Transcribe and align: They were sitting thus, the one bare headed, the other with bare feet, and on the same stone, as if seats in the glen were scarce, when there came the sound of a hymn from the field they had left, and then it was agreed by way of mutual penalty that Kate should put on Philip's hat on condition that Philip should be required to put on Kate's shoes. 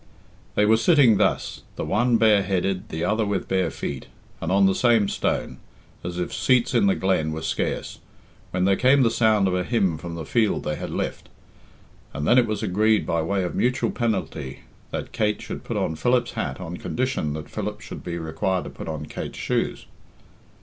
They 0.55 0.65
were 0.65 0.77
sitting 0.77 1.17
thus, 1.17 1.61
the 1.75 1.85
one 1.85 2.17
bare 2.17 2.41
headed, 2.41 2.89
the 2.89 3.03
other 3.03 3.23
with 3.23 3.47
bare 3.47 3.69
feet, 3.69 4.07
and 4.41 4.51
on 4.51 4.65
the 4.65 4.73
same 4.73 5.07
stone, 5.07 5.59
as 6.03 6.17
if 6.17 6.33
seats 6.33 6.73
in 6.73 6.87
the 6.87 6.95
glen 6.95 7.31
were 7.31 7.43
scarce, 7.43 7.99
when 8.49 8.65
there 8.65 8.75
came 8.75 9.03
the 9.03 9.11
sound 9.11 9.47
of 9.47 9.53
a 9.53 9.63
hymn 9.63 9.99
from 9.99 10.15
the 10.15 10.25
field 10.25 10.63
they 10.63 10.75
had 10.75 10.89
left, 10.89 11.29
and 12.15 12.25
then 12.27 12.39
it 12.39 12.47
was 12.47 12.63
agreed 12.63 13.05
by 13.05 13.21
way 13.21 13.43
of 13.43 13.53
mutual 13.53 13.91
penalty 13.91 14.61
that 14.89 15.11
Kate 15.11 15.39
should 15.39 15.63
put 15.63 15.77
on 15.77 15.93
Philip's 15.95 16.31
hat 16.31 16.59
on 16.59 16.77
condition 16.77 17.33
that 17.33 17.47
Philip 17.47 17.79
should 17.79 18.03
be 18.03 18.17
required 18.17 18.63
to 18.63 18.71
put 18.71 18.87
on 18.87 19.05
Kate's 19.05 19.37
shoes. 19.37 19.85